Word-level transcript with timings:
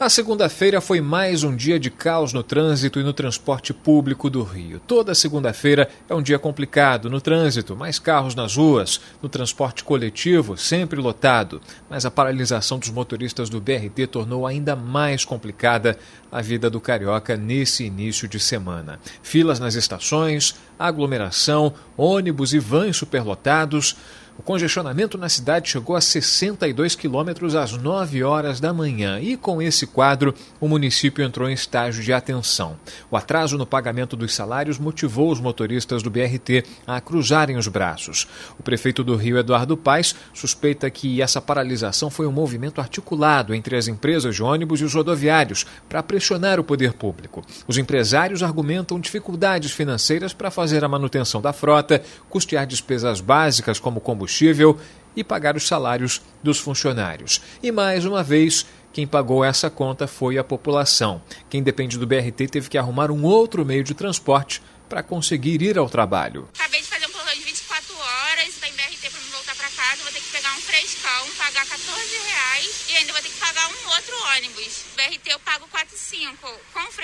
A 0.00 0.08
segunda-feira 0.08 0.80
foi 0.80 0.98
mais 0.98 1.44
um 1.44 1.54
dia 1.54 1.78
de 1.78 1.90
caos 1.90 2.32
no 2.32 2.42
trânsito 2.42 2.98
e 2.98 3.02
no 3.02 3.12
transporte 3.12 3.74
público 3.74 4.30
do 4.30 4.42
Rio. 4.42 4.80
Toda 4.80 5.14
segunda-feira 5.14 5.90
é 6.08 6.14
um 6.14 6.22
dia 6.22 6.38
complicado 6.38 7.10
no 7.10 7.20
trânsito, 7.20 7.76
mais 7.76 7.98
carros 7.98 8.34
nas 8.34 8.56
ruas, 8.56 8.98
no 9.22 9.28
transporte 9.28 9.84
coletivo, 9.84 10.56
sempre 10.56 10.98
lotado. 10.98 11.60
Mas 11.90 12.06
a 12.06 12.10
paralisação 12.10 12.78
dos 12.78 12.88
motoristas 12.88 13.50
do 13.50 13.60
BRT 13.60 14.06
tornou 14.06 14.46
ainda 14.46 14.74
mais 14.74 15.22
complicada 15.22 15.98
a 16.32 16.40
vida 16.40 16.70
do 16.70 16.80
carioca 16.80 17.36
nesse 17.36 17.84
início 17.84 18.26
de 18.26 18.40
semana. 18.40 18.98
Filas 19.22 19.60
nas 19.60 19.74
estações, 19.74 20.54
aglomeração, 20.78 21.74
ônibus 21.94 22.54
e 22.54 22.58
vans 22.58 22.96
superlotados. 22.96 23.98
O 24.38 24.42
congestionamento 24.42 25.18
na 25.18 25.28
cidade 25.28 25.68
chegou 25.68 25.94
a 25.94 26.00
62 26.00 26.94
quilômetros 26.94 27.54
às 27.54 27.72
9 27.72 28.24
horas 28.24 28.58
da 28.58 28.72
manhã 28.72 29.20
e, 29.20 29.36
com 29.36 29.60
esse 29.60 29.86
quadro, 29.86 30.34
o 30.58 30.66
município 30.66 31.22
entrou 31.22 31.48
em 31.48 31.52
estágio 31.52 32.02
de 32.02 32.10
atenção. 32.10 32.78
O 33.10 33.16
atraso 33.18 33.58
no 33.58 33.66
pagamento 33.66 34.16
dos 34.16 34.34
salários 34.34 34.78
motivou 34.78 35.30
os 35.30 35.40
motoristas 35.40 36.02
do 36.02 36.10
BRT 36.10 36.64
a 36.86 37.00
cruzarem 37.02 37.58
os 37.58 37.68
braços. 37.68 38.26
O 38.58 38.62
prefeito 38.62 39.04
do 39.04 39.14
Rio, 39.14 39.38
Eduardo 39.38 39.76
Paes, 39.76 40.14
suspeita 40.32 40.88
que 40.88 41.20
essa 41.20 41.40
paralisação 41.40 42.08
foi 42.08 42.26
um 42.26 42.32
movimento 42.32 42.80
articulado 42.80 43.54
entre 43.54 43.76
as 43.76 43.88
empresas 43.88 44.34
de 44.34 44.42
ônibus 44.42 44.80
e 44.80 44.84
os 44.84 44.94
rodoviários 44.94 45.66
para 45.86 46.02
pressionar 46.02 46.58
o 46.58 46.64
poder 46.64 46.94
público. 46.94 47.44
Os 47.68 47.76
empresários 47.76 48.42
argumentam 48.42 48.98
dificuldades 48.98 49.72
financeiras 49.72 50.32
para 50.32 50.50
fazer 50.50 50.82
a 50.82 50.88
manutenção 50.88 51.42
da 51.42 51.52
frota, 51.52 52.02
custear 52.30 52.66
despesas 52.66 53.20
básicas 53.20 53.78
como 53.78 54.00
combustível 54.00 54.29
combustível 54.30 54.78
e 55.16 55.24
pagar 55.24 55.56
os 55.56 55.66
salários 55.66 56.22
dos 56.42 56.58
funcionários. 56.58 57.42
E 57.60 57.72
mais 57.72 58.04
uma 58.04 58.22
vez, 58.22 58.64
quem 58.92 59.06
pagou 59.06 59.44
essa 59.44 59.68
conta 59.68 60.06
foi 60.06 60.38
a 60.38 60.44
população. 60.44 61.20
Quem 61.48 61.62
depende 61.62 61.98
do 61.98 62.06
BRT 62.06 62.46
teve 62.48 62.68
que 62.68 62.78
arrumar 62.78 63.10
um 63.10 63.24
outro 63.24 63.66
meio 63.66 63.82
de 63.82 63.92
transporte 63.92 64.62
para 64.88 65.02
conseguir 65.02 65.62
ir 65.62 65.76
ao 65.76 65.90
trabalho. 65.90 66.48
Acabei 66.54 66.80
de 66.80 66.86
fazer 66.86 67.06
um 67.06 67.10
plano 67.10 67.30
de 67.32 67.42
24 67.42 67.94
horas, 67.94 68.54
tem 68.60 68.72
BRT 68.72 69.10
para 69.10 69.20
me 69.20 69.30
voltar 69.30 69.54
para 69.56 69.68
casa, 69.70 70.02
vou 70.02 70.12
ter 70.12 70.20
que 70.20 70.30
pegar 70.30 70.52
um 70.54 70.60
frescão, 70.60 71.26
pagar 71.36 71.66
14 71.66 71.86
reais 72.26 72.84
e 72.90 72.96
ainda 72.96 73.12
vou 73.12 73.22
ter 73.22 73.28
que 73.28 73.40
pagar 73.40 73.68
um 73.68 73.90
outro 73.90 74.14
ônibus. 74.36 74.84
BRT 74.96 75.30
eu 75.30 75.40
pago 75.40 75.66
4,5. 75.74 76.30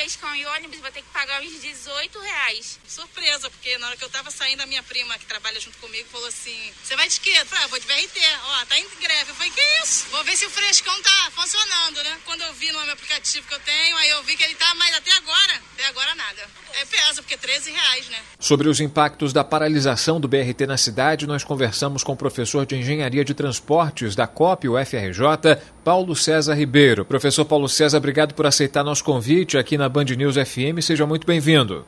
Com 0.07 0.11
frescão 0.11 0.37
e 0.37 0.47
ônibus 0.47 0.79
vou 0.79 0.91
ter 0.93 1.03
que 1.03 1.09
pagar 1.09 1.43
uns 1.43 1.61
18 1.61 2.21
reais. 2.21 2.79
Surpresa, 2.87 3.51
porque 3.51 3.77
na 3.79 3.89
hora 3.89 3.97
que 3.97 4.05
eu 4.05 4.09
tava 4.09 4.31
saindo, 4.31 4.63
a 4.63 4.67
minha 4.67 4.83
prima 4.85 5.19
que 5.19 5.27
trabalha 5.27 5.59
junto 5.59 5.77
comigo 5.79 6.07
falou 6.13 6.29
assim: 6.29 6.57
Você 6.81 6.95
vai 6.95 7.09
de 7.09 7.19
quê? 7.19 7.33
Eu 7.41 7.47
falei, 7.47 7.65
ah, 7.65 7.67
vou 7.67 7.81
de 7.81 7.87
BRT. 7.89 8.21
Ó, 8.45 8.65
tá 8.67 8.79
em 8.79 8.87
greve. 9.01 9.31
Eu 9.31 9.35
falei, 9.35 9.51
que 9.51 9.61
isso? 9.83 10.07
Vou 10.13 10.23
ver 10.23 10.37
se 10.37 10.47
o 10.47 10.51
frescão 10.51 10.95
tá 11.03 11.31
funcionando, 11.33 12.05
né? 12.05 12.21
Quando 12.25 12.43
eu 12.43 12.55
vi 12.55 12.71
no 12.71 12.81
meu 12.83 12.93
aplicativo 12.93 13.49
que 13.49 13.55
eu 13.55 13.59
tenho, 13.59 13.97
aí 13.97 14.11
eu 14.11 14.23
vi 14.23 14.37
que 14.37 14.45
ele 14.45 14.55
tá, 14.55 14.73
mas 14.77 14.95
até 14.95 15.11
agora, 15.11 15.61
até 15.75 15.87
agora 15.87 16.15
nada. 16.15 16.49
É 16.81 16.85
pesa, 16.85 17.23
porque 17.23 17.37
13 17.37 17.73
reais, 17.73 18.09
né? 18.09 18.19
Sobre 18.39 18.69
os 18.69 18.81
impactos 18.81 19.33
da 19.33 19.43
paralisação 19.43 20.21
do 20.21 20.29
BRT 20.29 20.67
na 20.69 20.77
cidade, 20.77 21.27
nós 21.27 21.43
conversamos 21.43 22.05
com 22.05 22.13
o 22.13 22.17
professor 22.17 22.65
de 22.65 22.77
Engenharia 22.77 23.25
de 23.25 23.35
Transportes 23.35 24.15
da 24.15 24.27
COP, 24.27 24.69
o 24.69 24.75
FRJ, 24.85 25.59
Paulo 25.83 26.15
César 26.15 26.55
Ribeiro. 26.55 27.05
Professor 27.05 27.45
Paulo 27.45 27.69
César, 27.69 27.97
obrigado 27.97 28.35
por 28.35 28.47
aceitar 28.47 28.85
nosso 28.85 29.03
convite 29.03 29.57
aqui 29.57 29.79
na 29.79 29.89
Band 29.97 30.15
News 30.15 30.37
FM. 30.37 30.83
Seja 30.83 31.07
muito 31.07 31.27
bem-vindo. 31.27 31.83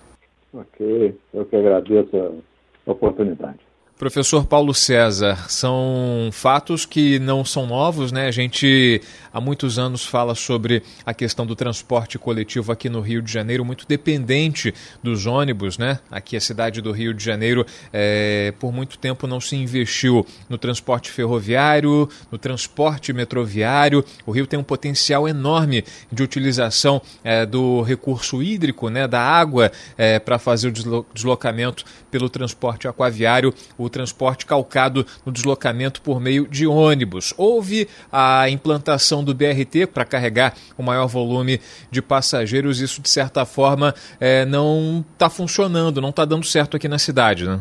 Ok, 0.51 1.15
eu 1.35 1.45
que 1.45 1.55
agradeço 1.55 2.43
a 2.87 2.91
oportunidade. 2.91 3.59
Professor 3.99 4.47
Paulo 4.47 4.73
César, 4.73 5.51
são 5.51 6.31
fatos 6.33 6.87
que 6.87 7.19
não 7.19 7.45
são 7.45 7.67
novos, 7.67 8.11
né? 8.11 8.27
A 8.27 8.31
gente 8.31 9.03
há 9.33 9.41
muitos 9.41 9.79
anos 9.79 10.07
fala 10.07 10.35
sobre 10.35 10.83
a 11.05 11.13
questão 11.13 11.45
do 11.45 11.57
transporte 11.57 12.19
coletivo 12.19 12.71
aqui 12.71 12.89
no 12.89 13.01
Rio 13.01 13.21
de 13.21 13.33
Janeiro, 13.33 13.65
muito 13.65 13.85
dependente 13.89 14.73
dos 15.03 15.27
ônibus, 15.27 15.77
né? 15.77 15.99
Aqui 16.11 16.37
a 16.37 16.41
cidade 16.41 16.81
do 16.81 16.93
Rio 16.93 17.13
de 17.13 17.25
Janeiro, 17.25 17.67
é, 17.93 18.55
por 18.61 18.73
muito 18.73 18.99
tempo 18.99 19.27
não 19.27 19.41
se 19.41 19.57
investiu 19.57 20.25
no 20.49 20.57
transporte 20.57 21.11
ferroviário, 21.11 22.09
no 22.31 22.39
transporte 22.39 23.13
metroviário. 23.13 24.05
O 24.25 24.31
Rio 24.31 24.47
tem 24.47 24.59
um 24.59 24.65
potencial 24.65 25.29
enorme 25.29 25.85
de 26.13 26.23
utilização 26.23 27.03
é, 27.25 27.45
do 27.45 27.83
recurso 27.83 28.43
hídrico, 28.43 28.89
né? 28.89 29.09
Da 29.09 29.21
água 29.21 29.73
é, 29.97 30.21
para 30.21 30.39
fazer 30.39 30.69
o 30.69 31.07
deslocamento 31.13 31.85
pelo 32.11 32.29
transporte 32.29 32.87
aquaviário. 32.87 33.53
O 33.77 33.89
o 33.89 33.91
transporte 33.91 34.47
calcado 34.47 35.05
no 35.27 35.33
deslocamento 35.33 36.01
por 36.01 36.21
meio 36.21 36.47
de 36.47 36.67
ônibus. 36.67 37.35
Houve 37.37 37.89
a 38.13 38.49
implantação 38.49 39.18
do 39.25 39.35
BRT 39.35 39.87
para 39.93 40.05
carregar 40.05 40.55
o 40.77 40.83
maior 40.83 41.07
volume 41.07 41.61
de 41.91 42.01
passageiros. 42.03 42.81
Isso, 42.81 43.03
de 43.03 43.09
certa 43.09 43.45
forma, 43.45 43.95
é, 44.21 44.45
não 44.45 45.05
está 45.13 45.29
funcionando, 45.31 46.01
não 46.01 46.11
está 46.11 46.25
dando 46.25 46.45
certo 46.45 46.77
aqui 46.77 46.89
na 46.89 46.99
cidade, 46.99 47.47
né? 47.47 47.61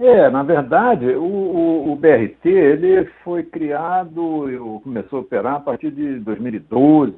É, 0.00 0.30
na 0.30 0.44
verdade, 0.44 1.06
o, 1.06 1.24
o, 1.24 1.92
o, 1.92 1.96
BRT 1.96 2.48
ele 2.48 3.04
foi 3.24 3.42
criado, 3.42 4.80
começou 4.84 5.18
a 5.18 5.22
operar 5.22 5.54
a 5.56 5.60
partir 5.60 5.90
de 5.90 6.20
2012, 6.20 7.14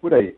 por 0.00 0.14
aí. 0.14 0.34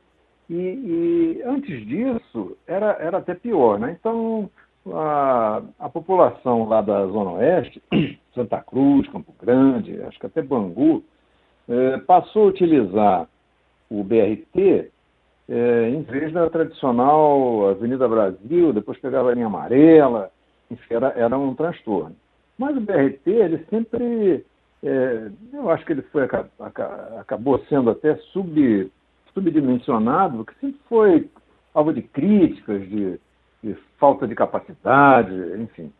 E, 0.50 0.55
e 0.55 1.43
antes 1.47 1.87
disso 1.87 2.56
era, 2.66 2.97
era 3.00 3.19
até 3.19 3.34
pior, 3.34 3.78
né? 3.78 3.97
Então 3.99 4.50
a, 4.91 5.62
a 5.78 5.88
população 5.88 6.69
lá 6.69 6.81
da 6.81 7.06
Zona 7.06 7.32
Oeste, 7.32 7.82
Santa 8.34 8.61
Cruz, 8.61 9.09
Campo 9.09 9.32
Grande, 9.41 10.03
acho 10.03 10.19
que 10.19 10.27
até 10.27 10.43
Bangu, 10.43 11.05
é, 11.72 11.99
passou 11.99 12.44
a 12.44 12.49
utilizar 12.49 13.28
o 13.91 14.05
BRT 14.05 14.91
é, 15.49 15.88
em 15.88 16.03
vez 16.03 16.31
da 16.33 16.49
tradicional 16.50 17.71
Avenida 17.71 18.06
Brasil, 18.06 18.72
depois 18.72 18.99
pegava 18.99 19.31
a 19.31 19.34
linha 19.34 19.47
amarela, 19.47 20.31
enfim, 20.71 20.94
era, 20.94 21.09
era 21.16 21.38
um 21.38 21.55
transtorno. 21.55 22.15
Mas 22.59 22.77
o 22.77 22.81
BRT, 22.81 23.27
ele 23.27 23.66
sempre, 23.71 24.44
é, 24.82 25.31
eu 25.53 25.71
acho 25.71 25.84
que 25.87 25.93
ele 25.93 26.03
foi, 26.03 26.28
acabou 27.19 27.59
sendo 27.69 27.91
até 27.91 28.16
sub, 28.32 28.91
subdimensionado, 29.32 30.44
porque 30.44 30.61
sempre 30.61 30.81
foi 30.88 31.31
alvo 31.75 31.93
de 31.94 32.03
críticas, 32.03 32.82
de, 32.88 33.19
de 33.62 33.75
falta 33.99 34.28
de 34.28 34.34
capacidade, 34.34 35.32
enfim. 35.59 35.91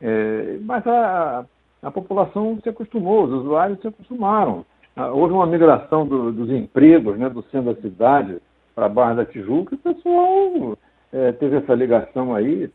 É, 0.00 0.58
mas 0.62 0.84
a, 0.86 1.46
a 1.82 1.90
população 1.90 2.58
se 2.62 2.68
acostumou, 2.68 3.24
os 3.24 3.32
usuários 3.32 3.80
se 3.80 3.86
acostumaram. 3.86 4.66
Ah, 4.98 5.12
houve 5.12 5.32
uma 5.32 5.46
migração 5.46 6.04
do, 6.04 6.32
dos 6.32 6.50
empregos 6.50 7.16
né, 7.16 7.30
do 7.30 7.40
centro 7.52 7.72
da 7.72 7.80
cidade 7.80 8.38
para 8.74 8.86
a 8.86 8.88
Barra 8.88 9.14
da 9.14 9.24
Tijuca 9.24 9.72
e 9.72 9.78
o 9.78 9.94
pessoal 9.94 10.76
é, 11.12 11.30
teve 11.30 11.58
essa 11.58 11.72
ligação 11.72 12.34
aí 12.34 12.68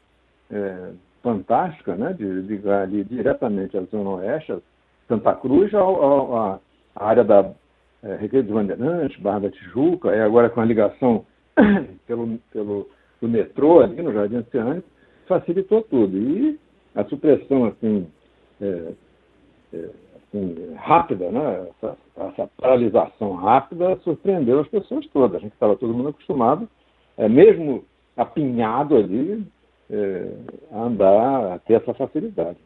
é, 0.49 0.91
fantástica, 1.21 1.95
né, 1.95 2.13
de 2.13 2.23
ligar 2.23 2.83
ali 2.83 3.03
diretamente 3.03 3.77
à 3.77 3.81
Zona 3.81 4.11
Oeste, 4.11 4.55
Santa 5.05 5.35
Cruz, 5.35 5.73
a, 5.73 6.59
a 6.95 7.05
área 7.05 7.25
da 7.25 7.51
é, 8.01 8.15
Recreio 8.15 8.45
dos 8.45 8.53
Bandeirantes, 8.53 9.19
Barra 9.19 9.41
da 9.41 9.51
Tijuca, 9.51 10.15
e 10.15 10.21
agora 10.21 10.49
com 10.49 10.61
a 10.61 10.65
ligação 10.65 11.25
pelo, 12.07 12.37
pelo 12.53 12.87
do 13.19 13.27
metrô 13.27 13.81
ali 13.81 14.01
no 14.01 14.13
Jardim 14.13 14.37
Oceânico, 14.37 14.87
facilitou 15.27 15.81
tudo. 15.81 16.17
E 16.17 16.57
a 16.95 17.03
supressão 17.03 17.65
assim, 17.65 18.07
é, 18.61 18.93
é, 19.73 19.89
assim 20.33 20.73
rápida, 20.75 21.31
né? 21.31 21.67
Essa, 21.69 21.97
essa, 22.17 22.49
paralisação 22.57 23.33
rápida 23.35 23.95
surpreendeu 24.03 24.59
as 24.59 24.67
pessoas 24.67 25.05
todas. 25.07 25.37
A 25.37 25.39
gente 25.39 25.53
estava 25.53 25.75
todo 25.75 25.93
mundo 25.93 26.09
acostumado, 26.09 26.67
é, 27.17 27.29
mesmo 27.29 27.85
apinhado 28.17 28.97
ali, 28.97 29.45
é, 29.89 30.27
a 30.71 30.81
andar, 30.81 31.53
a 31.53 31.59
ter 31.59 31.75
essa 31.75 31.93
facilidade. 31.93 32.57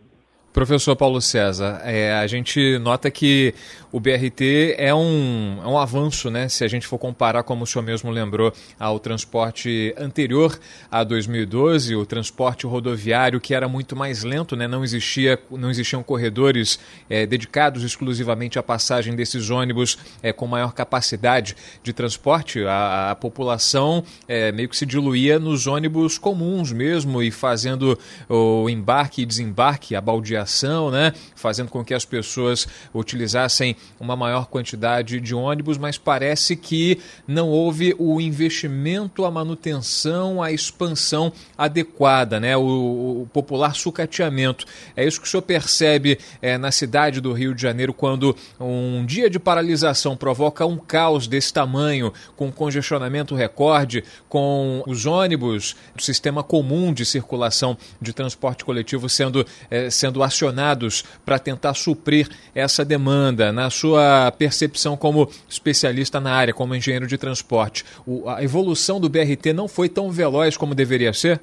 Professor 0.58 0.96
Paulo 0.96 1.22
César, 1.22 1.82
é, 1.84 2.14
a 2.14 2.26
gente 2.26 2.80
nota 2.80 3.12
que 3.12 3.54
o 3.92 4.00
BRT 4.00 4.74
é 4.80 4.92
um, 4.92 5.60
é 5.64 5.68
um 5.68 5.78
avanço, 5.78 6.32
né? 6.32 6.50
Se 6.50 6.64
a 6.64 6.68
gente 6.68 6.88
for 6.88 6.98
comparar, 6.98 7.44
como 7.44 7.64
o 7.64 7.68
senhor 7.68 7.86
mesmo 7.86 8.10
lembrou, 8.10 8.52
ao 8.80 9.00
transporte 9.00 9.94
anterior 9.96 10.60
a 10.90 11.04
2012, 11.04 11.96
o 11.96 12.08
transporte 12.08 12.66
rodoviário 12.66 13.40
que 13.40 13.54
era 13.54 13.68
muito 13.68 13.96
mais 13.96 14.24
lento, 14.24 14.56
né? 14.56 14.68
Não 14.68 14.84
existia, 14.84 15.40
não 15.52 15.70
existiam 15.70 16.02
corredores 16.02 16.80
é, 17.08 17.28
dedicados 17.28 17.84
exclusivamente 17.84 18.58
à 18.58 18.64
passagem 18.64 19.16
desses 19.16 19.52
ônibus 19.52 20.00
é, 20.24 20.34
com 20.34 20.48
maior 20.48 20.74
capacidade 20.74 21.56
de 21.84 21.94
transporte. 21.94 22.64
A, 22.66 23.12
a 23.12 23.16
população 23.16 24.04
é, 24.28 24.52
meio 24.52 24.68
que 24.68 24.76
se 24.76 24.88
diluía 24.88 25.38
nos 25.38 25.68
ônibus 25.68 26.18
comuns 26.18 26.72
mesmo 26.72 27.22
e 27.22 27.30
fazendo 27.30 27.96
o 28.28 28.68
embarque 28.68 29.22
e 29.22 29.26
desembarque, 29.26 29.96
a 29.96 30.02
baldeação 30.02 30.47
né? 30.92 31.14
fazendo 31.36 31.70
com 31.70 31.84
que 31.84 31.94
as 31.94 32.06
pessoas 32.06 32.68
utilizassem 32.94 33.76
uma 34.00 34.16
maior 34.16 34.48
quantidade 34.48 35.20
de 35.20 35.36
ônibus, 35.36 35.78
mas 35.78 35.98
parece 35.98 36.56
que 36.56 37.00
não 37.28 37.50
houve 37.50 37.96
o 37.98 38.20
investimento, 38.22 39.26
a 39.26 39.32
manutenção, 39.32 40.42
a 40.42 40.52
expansão 40.52 41.32
adequada, 41.58 42.40
né? 42.40 42.56
o, 42.56 43.22
o 43.24 43.30
popular 43.34 43.76
sucateamento. 43.76 44.66
É 44.96 45.06
isso 45.06 45.20
que 45.20 45.28
o 45.28 45.30
senhor 45.30 45.44
percebe 45.44 46.20
é, 46.42 46.58
na 46.58 46.72
cidade 46.72 47.22
do 47.22 47.34
Rio 47.34 47.54
de 47.54 47.62
Janeiro 47.62 47.94
quando 47.94 48.36
um 48.60 49.06
dia 49.06 49.30
de 49.30 49.40
paralisação 49.40 50.16
provoca 50.16 50.66
um 50.66 50.78
caos 50.78 51.28
desse 51.28 51.54
tamanho, 51.54 52.14
com 52.36 52.52
congestionamento 52.52 53.36
recorde, 53.36 54.04
com 54.28 54.84
os 54.88 55.06
ônibus 55.06 55.76
do 55.96 56.02
sistema 56.02 56.44
comum 56.44 56.94
de 56.94 57.06
circulação 57.06 57.78
de 58.02 58.14
transporte 58.14 58.64
coletivo 58.64 59.10
sendo, 59.10 59.46
é, 59.70 59.90
sendo 59.90 60.24
acionados 60.38 61.02
para 61.26 61.40
tentar 61.40 61.74
suprir 61.74 62.28
essa 62.54 62.86
demanda? 62.86 63.52
Na 63.52 63.70
sua 63.70 64.32
percepção 64.32 64.96
como 64.96 65.28
especialista 65.50 66.20
na 66.20 66.34
área, 66.34 66.54
como 66.54 66.76
engenheiro 66.76 67.08
de 67.08 67.18
transporte, 67.18 67.84
o, 68.06 68.30
a 68.30 68.44
evolução 68.44 69.00
do 69.00 69.10
BRT 69.10 69.54
não 69.54 69.68
foi 69.68 69.90
tão 69.90 70.10
veloz 70.12 70.56
como 70.56 70.76
deveria 70.76 71.14
ser? 71.14 71.42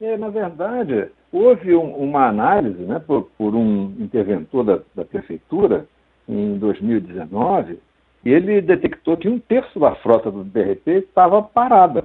É, 0.00 0.16
na 0.16 0.28
verdade, 0.28 1.08
houve 1.32 1.74
um, 1.74 1.94
uma 1.96 2.28
análise 2.28 2.82
né, 2.82 3.00
por, 3.04 3.28
por 3.36 3.54
um 3.54 3.94
interventor 3.98 4.64
da, 4.64 4.78
da, 4.94 5.04
prefeitura 5.04 5.86
em 6.28 6.56
2019 6.56 7.80
e 8.24 8.30
ele 8.30 8.60
detectou 8.60 9.16
que 9.16 9.28
um 9.28 9.40
terço 9.40 9.80
da 9.80 9.94
frota 9.96 10.30
do 10.30 10.44
BRT 10.44 10.86
estava 10.86 11.42
parada 11.42 12.04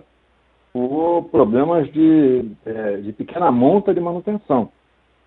por 0.71 1.25
problemas 1.29 1.91
de, 1.91 2.45
é, 2.65 2.97
de 2.97 3.13
pequena 3.13 3.51
monta 3.51 3.94
de 3.94 4.00
manutenção 4.00 4.71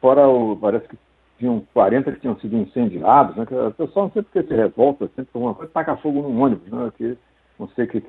fora 0.06 0.28
o, 0.28 0.56
parece 0.56 0.86
que 0.86 0.96
tinham 1.36 1.66
40 1.74 2.12
que 2.12 2.20
tinham 2.20 2.38
sido 2.38 2.56
incendiados, 2.56 3.34
né? 3.34 3.44
Que 3.44 3.54
o 3.54 3.72
pessoal 3.72 4.06
não 4.06 4.12
sei 4.12 4.22
porque 4.22 4.44
se 4.44 4.54
revolta, 4.54 5.08
sempre 5.16 5.30
alguma 5.34 5.52
coisa, 5.52 5.72
taca 5.72 5.96
fogo 5.96 6.22
num 6.22 6.40
ônibus, 6.40 6.70
né? 6.70 6.92
Que 6.96 7.18
não 7.58 7.66
sei 7.70 7.86
o 7.86 7.88
que, 7.88 8.00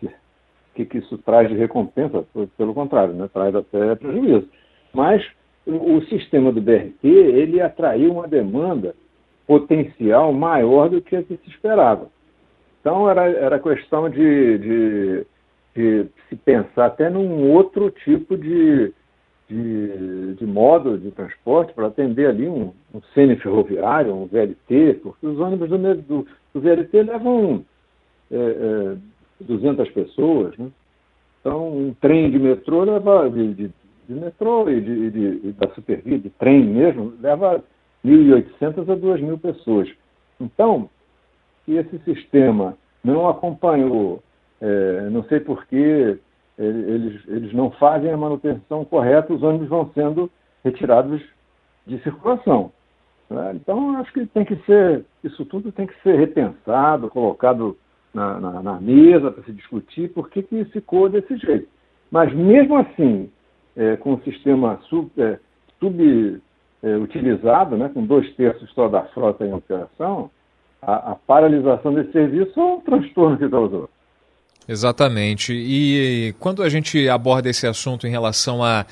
que, 0.75 0.85
que, 0.85 0.97
isso 0.99 1.17
traz 1.17 1.49
de 1.49 1.55
recompensa, 1.55 2.23
pelo 2.55 2.75
contrário, 2.75 3.15
né? 3.15 3.27
Traz 3.33 3.55
até 3.55 3.95
prejuízo. 3.95 4.47
Mas 4.93 5.25
o, 5.65 5.95
o 5.95 6.05
sistema 6.05 6.51
do 6.51 6.61
BRT, 6.61 7.03
ele 7.03 7.59
atraiu 7.59 8.11
uma 8.13 8.27
demanda 8.27 8.93
potencial 9.47 10.31
maior 10.31 10.89
do 10.89 11.01
que 11.01 11.15
a 11.15 11.23
que 11.23 11.35
se 11.37 11.49
esperava. 11.49 12.09
Então 12.79 13.09
era, 13.09 13.27
era 13.27 13.59
questão 13.59 14.07
de, 14.07 14.57
de, 14.59 15.25
de 15.75 16.05
se 16.29 16.35
pensar 16.35 16.85
até 16.85 17.09
num 17.09 17.51
outro 17.51 17.89
tipo 17.89 18.37
de, 18.37 18.93
de, 19.49 20.35
de 20.35 20.45
modo 20.45 20.97
de 20.97 21.11
transporte 21.11 21.73
para 21.73 21.87
atender 21.87 22.27
ali 22.27 22.47
um, 22.47 22.73
um 22.93 23.01
semi-ferroviário, 23.13 24.13
um 24.13 24.25
VLT, 24.25 24.99
porque 25.01 25.25
os 25.25 25.39
ônibus 25.39 25.69
do, 25.69 25.77
do, 25.77 26.27
do 26.53 26.61
VLT 26.61 27.03
levam 27.03 27.63
é, 28.29 28.35
é, 28.35 28.97
200 29.41 29.89
pessoas, 29.91 30.57
né? 30.57 30.69
Então, 31.39 31.69
um 31.69 31.93
trem 32.01 32.29
de 32.29 32.37
metrô 32.37 32.83
leva, 32.83 33.29
de, 33.29 33.53
de, 33.53 33.71
de 34.09 34.13
metrô 34.13 34.69
e, 34.69 34.81
de, 34.81 35.11
de, 35.11 35.51
da 35.53 35.69
Supervia, 35.69 36.19
de 36.19 36.29
trem 36.31 36.65
mesmo, 36.65 37.13
leva 37.21 37.63
1.800 38.05 38.79
a 38.79 38.97
2.000 38.97 39.39
pessoas. 39.39 39.89
Então, 40.41 40.89
se 41.63 41.73
esse 41.73 41.99
sistema 41.99 42.77
não 43.01 43.29
acompanhou, 43.29 44.21
é, 44.59 45.09
não 45.09 45.23
sei 45.23 45.39
por 45.39 45.65
que 45.67 46.19
eles, 46.57 47.21
eles 47.27 47.53
não 47.53 47.69
fazem 47.71 48.11
a 48.11 48.17
manutenção 48.17 48.83
correta, 48.83 49.33
os 49.33 49.43
ônibus 49.43 49.67
vão 49.69 49.91
sendo 49.93 50.29
retirados 50.63 51.21
de 51.85 51.99
circulação. 51.99 52.71
Né? 53.29 53.51
Então, 53.55 53.97
acho 53.97 54.11
que 54.11 54.25
tem 54.25 54.43
que 54.43 54.55
ser, 54.65 55.05
isso 55.23 55.45
tudo 55.45 55.71
tem 55.71 55.85
que 55.85 55.93
ser 56.01 56.17
repensado, 56.17 57.09
colocado 57.09 57.77
na, 58.13 58.39
na, 58.39 58.63
na 58.63 58.81
mesa 58.81 59.31
para 59.31 59.43
se 59.43 59.51
discutir 59.51 60.11
por 60.13 60.29
que, 60.29 60.41
que 60.41 60.65
ficou 60.65 61.07
desse 61.09 61.37
jeito. 61.37 61.67
Mas, 62.09 62.33
mesmo 62.33 62.77
assim, 62.77 63.29
é, 63.75 63.97
com 63.97 64.13
o 64.13 64.21
sistema 64.23 64.79
sub, 64.89 65.11
é, 65.17 65.39
subutilizado, 65.79 67.75
é, 67.75 67.77
né, 67.77 67.89
com 67.93 68.05
dois 68.05 68.33
terços 68.35 68.71
só 68.73 68.87
da 68.87 69.03
frota 69.03 69.45
em 69.45 69.53
operação, 69.53 70.31
a, 70.81 71.11
a 71.11 71.15
paralisação 71.15 71.93
desse 71.93 72.11
serviço 72.11 72.59
é 72.59 72.63
um 72.63 72.81
transtorno 72.81 73.37
que 73.37 73.49
causou. 73.49 73.89
Exatamente. 74.67 75.53
E 75.53 76.35
quando 76.39 76.61
a 76.61 76.67
gente 76.67 77.07
aborda 77.07 77.49
esse 77.49 77.65
assunto 77.65 78.05
em 78.05 78.09
relação 78.09 78.61
à, 78.61 78.85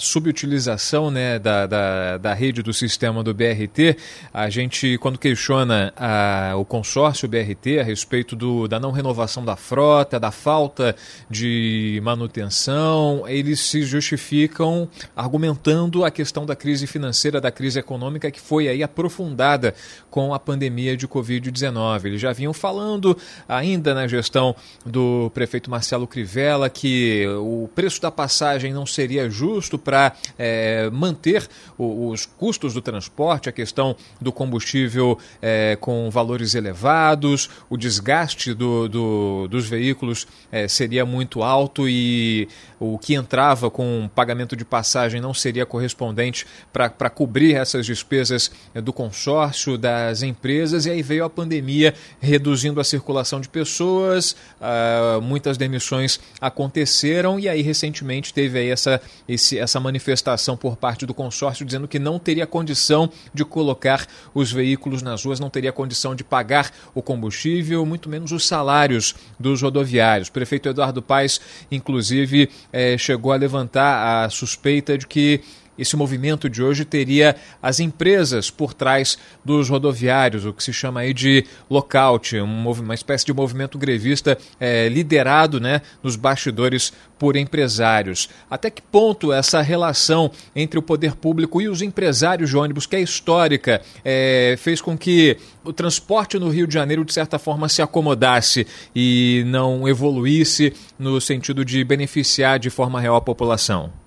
subutilização 0.00 1.08
né, 1.08 1.38
da, 1.38 1.66
da, 1.66 2.18
da, 2.18 2.34
rede 2.34 2.62
do 2.62 2.74
sistema 2.74 3.22
do 3.22 3.32
BRT, 3.32 3.96
a 4.34 4.50
gente, 4.50 4.98
quando 4.98 5.18
questiona 5.18 5.92
a, 5.96 6.54
o 6.56 6.64
consórcio 6.64 7.28
BRT 7.28 7.78
a 7.78 7.84
respeito 7.84 8.34
do, 8.34 8.66
da 8.66 8.80
não 8.80 8.90
renovação 8.90 9.44
da 9.44 9.54
frota, 9.54 10.18
da 10.18 10.32
falta 10.32 10.96
de 11.30 12.00
manutenção, 12.02 13.22
eles 13.28 13.60
se 13.60 13.82
justificam 13.82 14.88
argumentando 15.14 16.04
a 16.04 16.10
questão 16.10 16.44
da 16.44 16.56
crise 16.56 16.88
financeira, 16.88 17.40
da 17.40 17.52
crise 17.52 17.78
econômica 17.78 18.32
que 18.32 18.40
foi 18.40 18.66
aí 18.66 18.82
aprofundada 18.82 19.74
com 20.10 20.34
a 20.34 20.40
pandemia 20.40 20.96
de 20.96 21.06
Covid-19. 21.06 22.06
Eles 22.06 22.20
já 22.20 22.32
vinham 22.32 22.52
falando 22.52 23.16
ainda 23.48 23.94
na 23.94 24.08
gestão 24.08 24.56
do 24.84 25.19
prefeito 25.28 25.70
Marcelo 25.70 26.06
Crivella 26.06 26.70
que 26.70 27.26
o 27.40 27.68
preço 27.74 28.00
da 28.00 28.10
passagem 28.10 28.72
não 28.72 28.86
seria 28.86 29.28
justo 29.28 29.78
para 29.78 30.14
é, 30.38 30.88
manter 30.90 31.48
o, 31.76 32.08
os 32.08 32.24
custos 32.24 32.72
do 32.72 32.80
transporte, 32.80 33.48
a 33.48 33.52
questão 33.52 33.96
do 34.20 34.32
combustível 34.32 35.18
é, 35.42 35.76
com 35.80 36.08
valores 36.10 36.54
elevados, 36.54 37.50
o 37.68 37.76
desgaste 37.76 38.54
do, 38.54 38.88
do, 38.88 39.48
dos 39.48 39.68
veículos 39.68 40.26
é, 40.52 40.68
seria 40.68 41.04
muito 41.04 41.42
alto 41.42 41.88
e 41.88 42.48
o 42.78 42.98
que 42.98 43.14
entrava 43.14 43.70
com 43.70 44.08
pagamento 44.14 44.56
de 44.56 44.64
passagem 44.64 45.20
não 45.20 45.34
seria 45.34 45.66
correspondente 45.66 46.46
para 46.72 47.10
cobrir 47.10 47.54
essas 47.54 47.84
despesas 47.84 48.50
do 48.74 48.92
consórcio, 48.92 49.76
das 49.76 50.22
empresas, 50.22 50.86
e 50.86 50.90
aí 50.90 51.02
veio 51.02 51.24
a 51.24 51.30
pandemia 51.30 51.94
reduzindo 52.20 52.80
a 52.80 52.84
circulação 52.84 53.40
de 53.40 53.48
pessoas. 53.48 54.36
Uh, 54.60 55.09
muitas 55.18 55.56
demissões 55.56 56.20
aconteceram 56.40 57.40
e 57.40 57.48
aí 57.48 57.62
recentemente 57.62 58.34
teve 58.34 58.58
aí 58.58 58.68
essa, 58.68 59.00
esse, 59.26 59.58
essa 59.58 59.80
manifestação 59.80 60.56
por 60.56 60.76
parte 60.76 61.06
do 61.06 61.14
consórcio 61.14 61.64
dizendo 61.64 61.88
que 61.88 61.98
não 61.98 62.18
teria 62.18 62.46
condição 62.46 63.10
de 63.32 63.44
colocar 63.44 64.06
os 64.34 64.52
veículos 64.52 65.00
nas 65.02 65.24
ruas, 65.24 65.40
não 65.40 65.48
teria 65.48 65.72
condição 65.72 66.14
de 66.14 66.22
pagar 66.22 66.70
o 66.94 67.02
combustível, 67.02 67.84
muito 67.86 68.08
menos 68.08 68.32
os 68.32 68.46
salários 68.46 69.14
dos 69.38 69.62
rodoviários. 69.62 70.28
O 70.28 70.32
prefeito 70.32 70.68
Eduardo 70.68 71.00
Paes, 71.00 71.40
inclusive, 71.70 72.50
eh, 72.72 72.98
chegou 72.98 73.32
a 73.32 73.36
levantar 73.36 74.24
a 74.24 74.30
suspeita 74.30 74.98
de 74.98 75.06
que 75.06 75.40
esse 75.80 75.96
movimento 75.96 76.48
de 76.48 76.62
hoje 76.62 76.84
teria 76.84 77.34
as 77.62 77.80
empresas 77.80 78.50
por 78.50 78.74
trás 78.74 79.16
dos 79.42 79.68
rodoviários, 79.70 80.44
o 80.44 80.52
que 80.52 80.62
se 80.62 80.72
chama 80.72 81.00
aí 81.00 81.14
de 81.14 81.46
lockout, 81.70 82.36
uma 82.38 82.94
espécie 82.94 83.24
de 83.24 83.32
movimento 83.32 83.78
grevista 83.78 84.36
é, 84.60 84.88
liderado 84.88 85.58
né, 85.58 85.80
nos 86.02 86.16
bastidores 86.16 86.92
por 87.18 87.34
empresários. 87.34 88.28
Até 88.50 88.68
que 88.70 88.82
ponto 88.82 89.32
essa 89.32 89.62
relação 89.62 90.30
entre 90.54 90.78
o 90.78 90.82
poder 90.82 91.14
público 91.14 91.60
e 91.62 91.68
os 91.68 91.80
empresários 91.80 92.50
de 92.50 92.56
ônibus, 92.56 92.86
que 92.86 92.96
é 92.96 93.00
histórica, 93.00 93.80
é, 94.04 94.56
fez 94.58 94.80
com 94.82 94.96
que 94.96 95.38
o 95.64 95.72
transporte 95.72 96.38
no 96.38 96.48
Rio 96.48 96.66
de 96.66 96.74
Janeiro, 96.74 97.04
de 97.04 97.12
certa 97.12 97.38
forma, 97.38 97.68
se 97.68 97.80
acomodasse 97.80 98.66
e 98.94 99.44
não 99.46 99.88
evoluísse 99.88 100.74
no 100.98 101.20
sentido 101.20 101.64
de 101.64 101.82
beneficiar 101.84 102.58
de 102.58 102.68
forma 102.68 103.00
real 103.00 103.16
a 103.16 103.20
população? 103.20 103.99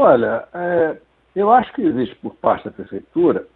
Olha, 0.00 0.46
é, 0.54 0.96
eu 1.34 1.50
acho 1.50 1.72
que 1.72 1.82
existe 1.82 2.14
por 2.16 2.32
parte 2.36 2.66
da 2.66 2.70
prefeitura 2.70 3.48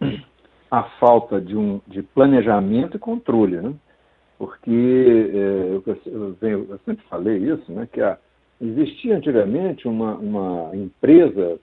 a 0.69 0.83
falta 0.99 1.39
de, 1.39 1.55
um, 1.55 1.79
de 1.87 2.03
planejamento 2.03 2.97
e 2.97 2.99
controle, 2.99 3.61
né? 3.61 3.73
Porque 4.37 5.31
é, 5.33 5.73
eu, 5.73 5.83
eu, 6.05 6.33
venho, 6.41 6.67
eu, 6.69 6.77
sempre 6.79 7.05
falei 7.07 7.37
isso, 7.37 7.71
né? 7.71 7.87
Que 7.89 8.01
a, 8.01 8.17
existia 8.59 9.15
antigamente 9.15 9.87
uma, 9.87 10.15
uma 10.15 10.75
empresa 10.75 11.57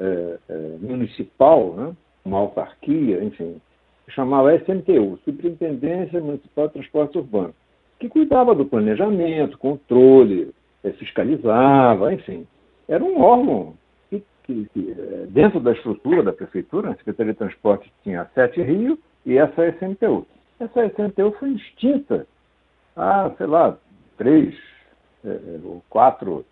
é, 0.00 0.38
é 0.48 0.76
municipal, 0.80 1.72
né? 1.74 1.96
uma 2.24 2.38
autarquia, 2.38 3.22
enfim, 3.22 3.60
chamava 4.08 4.52
SMTU, 4.56 5.16
Superintendência 5.24 6.20
Municipal 6.20 6.66
de 6.66 6.74
Transporte 6.74 7.18
Urbano, 7.18 7.54
que 8.00 8.08
cuidava 8.08 8.52
do 8.52 8.66
planejamento, 8.66 9.58
controle, 9.58 10.52
eh, 10.82 10.90
fiscalizava, 10.92 12.12
enfim. 12.12 12.44
Era 12.88 13.04
um 13.04 13.22
órgão 13.22 13.74
que, 14.44 14.68
que, 14.72 14.90
eh, 14.90 15.26
dentro 15.28 15.58
da 15.60 15.72
estrutura 15.72 16.22
da 16.22 16.32
prefeitura, 16.32 16.90
a 16.90 16.96
Secretaria 16.96 17.32
de 17.32 17.38
Transporte 17.38 17.92
tinha 18.02 18.28
sete 18.34 18.62
rios 18.62 18.98
e 19.26 19.36
essa 19.36 19.66
SMTU. 19.68 20.26
Essa 20.60 20.86
SMTU 20.86 21.32
foi 21.38 21.50
extinta 21.50 22.26
há, 22.96 23.30
sei 23.36 23.46
lá, 23.46 23.76
três 24.16 24.54
é, 25.24 25.38
ou 25.64 25.82
quatro 25.88 26.44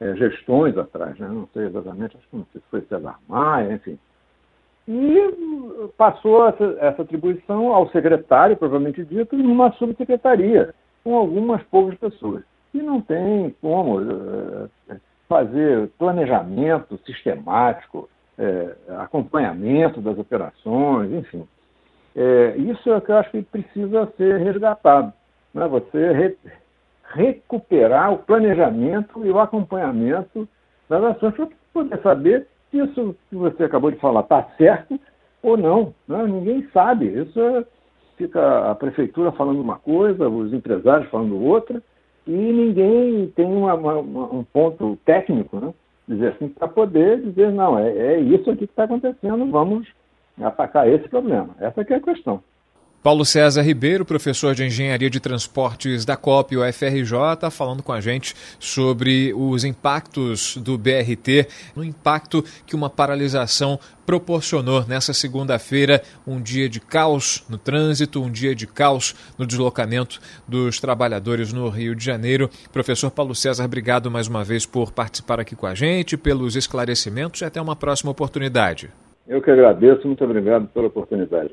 é, 0.00 0.14
gestões 0.16 0.76
atrás, 0.78 1.18
né? 1.18 1.28
não 1.28 1.48
sei 1.52 1.66
exatamente, 1.66 2.16
acho 2.16 2.28
que 2.28 2.36
não 2.36 2.46
sei 2.52 2.60
se 2.60 2.66
foi 2.70 2.80
César 2.82 3.18
Maia, 3.28 3.74
enfim. 3.74 3.98
E 4.88 5.90
passou 5.96 6.48
essa, 6.48 6.64
essa 6.80 7.02
atribuição 7.02 7.72
ao 7.72 7.88
secretário, 7.90 8.56
provavelmente 8.56 9.04
dito, 9.04 9.36
numa 9.36 9.72
subsecretaria, 9.72 10.74
com 11.04 11.16
algumas 11.16 11.62
poucas 11.64 11.96
pessoas. 11.98 12.42
E 12.74 12.82
não 12.82 13.00
tem 13.00 13.54
como 13.60 14.00
uh, 14.00 14.70
fazer 15.32 15.88
planejamento 15.98 17.00
sistemático, 17.06 18.06
uh, 18.38 19.00
acompanhamento 19.00 19.98
das 20.02 20.18
operações, 20.18 21.10
enfim. 21.10 21.48
Uh, 22.14 22.70
isso 22.70 22.90
é 22.90 22.98
o 22.98 23.00
que 23.00 23.10
eu 23.10 23.16
acho 23.16 23.30
que 23.30 23.40
precisa 23.40 24.12
ser 24.18 24.36
resgatado. 24.40 25.10
Né? 25.54 25.66
Você 25.68 26.12
re 26.12 26.36
recuperar 27.14 28.12
o 28.12 28.18
planejamento 28.18 29.24
e 29.24 29.30
o 29.30 29.38
acompanhamento 29.38 30.48
das 30.88 31.02
ações 31.02 31.34
para 31.34 31.48
poder 31.72 32.00
saber 32.02 32.46
se 32.70 32.78
isso 32.78 33.14
que 33.28 33.36
você 33.36 33.64
acabou 33.64 33.90
de 33.90 33.98
falar 33.98 34.20
está 34.20 34.42
certo 34.56 34.98
ou 35.42 35.56
não. 35.56 35.94
Né? 36.08 36.24
Ninguém 36.24 36.68
sabe. 36.72 37.06
Isso 37.06 37.38
é, 37.38 37.64
fica 38.16 38.70
a 38.70 38.74
prefeitura 38.74 39.32
falando 39.32 39.60
uma 39.60 39.78
coisa, 39.78 40.28
os 40.28 40.52
empresários 40.52 41.10
falando 41.10 41.42
outra, 41.42 41.82
e 42.26 42.30
ninguém 42.30 43.26
tem 43.34 43.46
uma, 43.46 43.74
uma, 43.74 43.98
um 43.98 44.44
ponto 44.44 44.96
técnico, 45.04 45.58
né? 45.58 45.74
dizer 46.06 46.28
assim, 46.28 46.48
para 46.48 46.68
poder 46.68 47.20
dizer, 47.20 47.52
não, 47.52 47.78
é, 47.78 47.90
é 47.90 48.20
isso 48.20 48.50
aqui 48.50 48.66
que 48.66 48.72
está 48.72 48.84
acontecendo, 48.84 49.50
vamos 49.50 49.88
atacar 50.40 50.88
esse 50.88 51.08
problema. 51.08 51.50
Essa 51.58 51.82
é 51.82 51.94
a 51.94 52.00
questão. 52.00 52.42
Paulo 53.02 53.24
César 53.24 53.62
Ribeiro, 53.62 54.04
professor 54.04 54.54
de 54.54 54.64
Engenharia 54.64 55.10
de 55.10 55.18
Transportes 55.18 56.04
da 56.04 56.16
COP, 56.16 56.56
UFRJ, 56.56 57.50
falando 57.50 57.82
com 57.82 57.92
a 57.92 58.00
gente 58.00 58.32
sobre 58.60 59.34
os 59.34 59.64
impactos 59.64 60.56
do 60.56 60.78
BRT, 60.78 61.48
no 61.74 61.82
impacto 61.82 62.44
que 62.64 62.76
uma 62.76 62.88
paralisação 62.88 63.76
proporcionou 64.06 64.86
nessa 64.86 65.12
segunda-feira, 65.12 66.00
um 66.24 66.40
dia 66.40 66.68
de 66.68 66.78
caos 66.78 67.44
no 67.50 67.58
trânsito, 67.58 68.22
um 68.22 68.30
dia 68.30 68.54
de 68.54 68.68
caos 68.68 69.16
no 69.36 69.44
deslocamento 69.44 70.20
dos 70.46 70.78
trabalhadores 70.78 71.52
no 71.52 71.68
Rio 71.68 71.96
de 71.96 72.04
Janeiro. 72.04 72.48
Professor 72.72 73.10
Paulo 73.10 73.34
César, 73.34 73.64
obrigado 73.64 74.12
mais 74.12 74.28
uma 74.28 74.44
vez 74.44 74.64
por 74.64 74.92
participar 74.92 75.40
aqui 75.40 75.56
com 75.56 75.66
a 75.66 75.74
gente, 75.74 76.16
pelos 76.16 76.54
esclarecimentos 76.54 77.40
e 77.40 77.44
até 77.44 77.60
uma 77.60 77.74
próxima 77.74 78.12
oportunidade. 78.12 78.90
Eu 79.26 79.42
que 79.42 79.50
agradeço, 79.50 80.06
muito 80.06 80.22
obrigado 80.22 80.68
pela 80.68 80.86
oportunidade. 80.86 81.52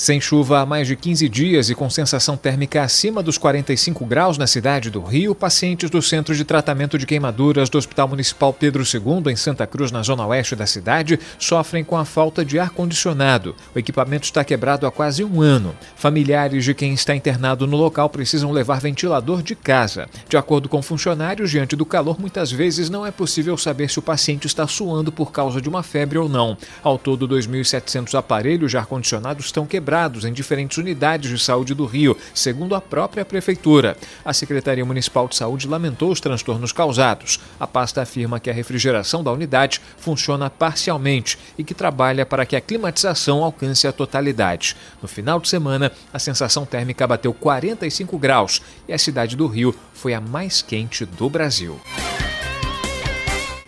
Sem 0.00 0.18
chuva 0.18 0.60
há 0.60 0.64
mais 0.64 0.86
de 0.86 0.96
15 0.96 1.28
dias 1.28 1.68
e 1.68 1.74
com 1.74 1.90
sensação 1.90 2.34
térmica 2.34 2.82
acima 2.82 3.22
dos 3.22 3.36
45 3.36 4.06
graus 4.06 4.38
na 4.38 4.46
cidade 4.46 4.88
do 4.88 5.02
Rio, 5.02 5.34
pacientes 5.34 5.90
do 5.90 6.00
Centro 6.00 6.34
de 6.34 6.42
Tratamento 6.42 6.96
de 6.96 7.04
Queimaduras 7.04 7.68
do 7.68 7.76
Hospital 7.76 8.08
Municipal 8.08 8.50
Pedro 8.50 8.82
II, 8.82 9.30
em 9.30 9.36
Santa 9.36 9.66
Cruz, 9.66 9.92
na 9.92 10.02
zona 10.02 10.26
oeste 10.26 10.56
da 10.56 10.66
cidade, 10.66 11.20
sofrem 11.38 11.84
com 11.84 11.98
a 11.98 12.06
falta 12.06 12.42
de 12.42 12.58
ar-condicionado. 12.58 13.54
O 13.74 13.78
equipamento 13.78 14.24
está 14.24 14.42
quebrado 14.42 14.86
há 14.86 14.90
quase 14.90 15.22
um 15.22 15.42
ano. 15.42 15.76
Familiares 15.96 16.64
de 16.64 16.72
quem 16.72 16.94
está 16.94 17.14
internado 17.14 17.66
no 17.66 17.76
local 17.76 18.08
precisam 18.08 18.52
levar 18.52 18.80
ventilador 18.80 19.42
de 19.42 19.54
casa. 19.54 20.08
De 20.30 20.38
acordo 20.38 20.66
com 20.66 20.80
funcionários, 20.80 21.50
diante 21.50 21.76
do 21.76 21.84
calor, 21.84 22.18
muitas 22.18 22.50
vezes 22.50 22.88
não 22.88 23.04
é 23.04 23.10
possível 23.10 23.54
saber 23.58 23.90
se 23.90 23.98
o 23.98 24.02
paciente 24.02 24.46
está 24.46 24.66
suando 24.66 25.12
por 25.12 25.30
causa 25.30 25.60
de 25.60 25.68
uma 25.68 25.82
febre 25.82 26.16
ou 26.16 26.26
não. 26.26 26.56
Ao 26.82 26.96
todo, 26.96 27.28
2.700 27.28 28.18
aparelhos 28.18 28.70
de 28.70 28.78
ar-condicionado 28.78 29.42
estão 29.42 29.66
quebrados 29.66 29.89
quebrados 29.90 30.24
em 30.24 30.32
diferentes 30.32 30.78
unidades 30.78 31.28
de 31.28 31.36
saúde 31.36 31.74
do 31.74 31.84
Rio, 31.84 32.16
segundo 32.32 32.76
a 32.76 32.80
própria 32.80 33.24
Prefeitura. 33.24 33.96
A 34.24 34.32
Secretaria 34.32 34.84
Municipal 34.84 35.26
de 35.26 35.34
Saúde 35.34 35.66
lamentou 35.66 36.12
os 36.12 36.20
transtornos 36.20 36.70
causados. 36.70 37.40
A 37.58 37.66
pasta 37.66 38.00
afirma 38.00 38.38
que 38.38 38.48
a 38.48 38.52
refrigeração 38.52 39.24
da 39.24 39.32
unidade 39.32 39.80
funciona 39.98 40.48
parcialmente 40.48 41.36
e 41.58 41.64
que 41.64 41.74
trabalha 41.74 42.24
para 42.24 42.46
que 42.46 42.54
a 42.54 42.60
climatização 42.60 43.42
alcance 43.42 43.88
a 43.88 43.92
totalidade. 43.92 44.76
No 45.02 45.08
final 45.08 45.40
de 45.40 45.48
semana, 45.48 45.90
a 46.12 46.20
sensação 46.20 46.64
térmica 46.64 47.04
bateu 47.04 47.34
45 47.34 48.16
graus 48.16 48.62
e 48.86 48.92
a 48.92 48.98
cidade 48.98 49.34
do 49.34 49.48
Rio 49.48 49.74
foi 49.92 50.14
a 50.14 50.20
mais 50.20 50.62
quente 50.62 51.04
do 51.04 51.28
Brasil. 51.28 51.80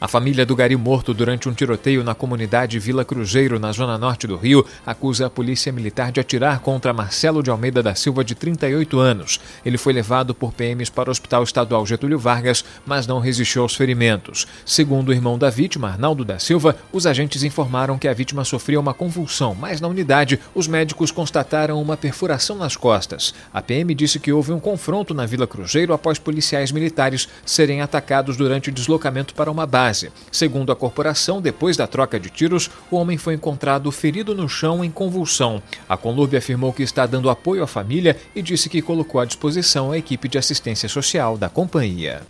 A 0.02 0.08
família 0.08 0.44
do 0.44 0.56
Gari 0.56 0.74
morto 0.74 1.14
durante 1.14 1.48
um 1.48 1.54
tiroteio 1.54 2.02
na 2.02 2.12
comunidade 2.12 2.76
Vila 2.80 3.04
Cruzeiro, 3.04 3.60
na 3.60 3.70
zona 3.70 3.96
norte 3.96 4.26
do 4.26 4.36
Rio, 4.36 4.66
acusa 4.84 5.26
a 5.26 5.30
polícia 5.30 5.70
militar 5.70 6.10
de 6.10 6.18
atirar 6.18 6.58
contra 6.58 6.92
Marcelo 6.92 7.40
de 7.40 7.50
Almeida 7.50 7.80
da 7.84 7.94
Silva, 7.94 8.24
de 8.24 8.34
38 8.34 8.98
anos. 8.98 9.38
Ele 9.64 9.78
foi 9.78 9.92
levado 9.92 10.34
por 10.34 10.52
PMs 10.52 10.90
para 10.90 11.08
o 11.08 11.12
Hospital 11.12 11.44
Estadual 11.44 11.86
Getúlio 11.86 12.18
Vargas, 12.18 12.64
mas 12.84 13.06
não 13.06 13.20
resistiu 13.20 13.62
aos 13.62 13.76
ferimentos. 13.76 14.44
Segundo 14.66 15.10
o 15.10 15.12
irmão 15.12 15.38
da 15.38 15.48
vítima, 15.50 15.90
Arnaldo 15.90 16.24
da 16.24 16.40
Silva, 16.40 16.74
os 16.92 17.06
agentes 17.06 17.44
informaram 17.44 17.96
que 17.96 18.08
a 18.08 18.12
vítima 18.12 18.44
sofria 18.44 18.80
uma 18.80 18.92
convulsão, 18.92 19.54
mas 19.54 19.80
na 19.80 19.86
unidade 19.86 20.40
os 20.52 20.66
médicos 20.66 21.12
constataram 21.12 21.80
uma 21.80 21.96
perfuração 21.96 22.56
nas 22.56 22.74
costas. 22.74 23.32
A 23.54 23.62
PM 23.62 23.94
disse 23.94 24.18
que 24.18 24.32
houve 24.32 24.50
um 24.50 24.58
confronto 24.58 25.14
na 25.14 25.26
Vila 25.26 25.46
Cruzeiro 25.46 25.94
após 25.94 26.18
policiais 26.18 26.72
militares 26.72 27.28
serem 27.46 27.80
atacados 27.80 28.36
durante 28.36 28.68
o 28.68 28.72
deslocamento 28.72 29.32
para 29.32 29.48
uma 29.48 29.64
base. 29.64 29.91
Segundo 30.30 30.72
a 30.72 30.76
corporação, 30.76 31.40
depois 31.40 31.76
da 31.76 31.86
troca 31.86 32.18
de 32.18 32.30
tiros, 32.30 32.70
o 32.90 32.96
homem 32.96 33.18
foi 33.18 33.34
encontrado 33.34 33.90
ferido 33.90 34.34
no 34.34 34.48
chão 34.48 34.84
em 34.84 34.90
convulsão. 34.90 35.62
A 35.88 35.96
Conlurb 35.96 36.36
afirmou 36.36 36.72
que 36.72 36.82
está 36.82 37.06
dando 37.06 37.30
apoio 37.30 37.62
à 37.62 37.66
família 37.66 38.16
e 38.34 38.42
disse 38.42 38.68
que 38.68 38.82
colocou 38.82 39.20
à 39.20 39.24
disposição 39.24 39.92
a 39.92 39.98
equipe 39.98 40.28
de 40.28 40.38
assistência 40.38 40.88
social 40.88 41.36
da 41.36 41.48
companhia. 41.48 42.22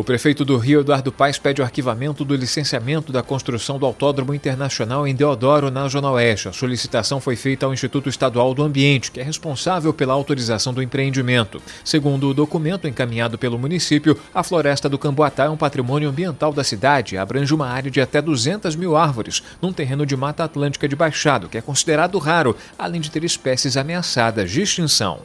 O 0.00 0.02
prefeito 0.02 0.46
do 0.46 0.56
Rio, 0.56 0.80
Eduardo 0.80 1.12
Paes, 1.12 1.36
pede 1.36 1.60
o 1.60 1.64
arquivamento 1.64 2.24
do 2.24 2.34
licenciamento 2.34 3.12
da 3.12 3.22
construção 3.22 3.78
do 3.78 3.84
Autódromo 3.84 4.32
Internacional 4.32 5.06
em 5.06 5.14
Deodoro, 5.14 5.70
na 5.70 5.86
Zona 5.88 6.10
Oeste. 6.12 6.48
A 6.48 6.54
solicitação 6.54 7.20
foi 7.20 7.36
feita 7.36 7.66
ao 7.66 7.74
Instituto 7.74 8.08
Estadual 8.08 8.54
do 8.54 8.62
Ambiente, 8.62 9.10
que 9.10 9.20
é 9.20 9.22
responsável 9.22 9.92
pela 9.92 10.14
autorização 10.14 10.72
do 10.72 10.82
empreendimento. 10.82 11.60
Segundo 11.84 12.30
o 12.30 12.32
documento 12.32 12.88
encaminhado 12.88 13.36
pelo 13.36 13.58
município, 13.58 14.18
a 14.34 14.42
floresta 14.42 14.88
do 14.88 14.98
Camboatá 14.98 15.44
é 15.44 15.50
um 15.50 15.56
patrimônio 15.58 16.08
ambiental 16.08 16.50
da 16.50 16.64
cidade 16.64 17.14
e 17.14 17.18
abrange 17.18 17.52
uma 17.52 17.68
área 17.68 17.90
de 17.90 18.00
até 18.00 18.22
200 18.22 18.76
mil 18.76 18.96
árvores, 18.96 19.42
num 19.60 19.70
terreno 19.70 20.06
de 20.06 20.16
Mata 20.16 20.44
Atlântica 20.44 20.88
de 20.88 20.96
Baixado, 20.96 21.46
que 21.46 21.58
é 21.58 21.60
considerado 21.60 22.16
raro, 22.16 22.56
além 22.78 23.02
de 23.02 23.10
ter 23.10 23.22
espécies 23.22 23.76
ameaçadas 23.76 24.50
de 24.50 24.62
extinção. 24.62 25.20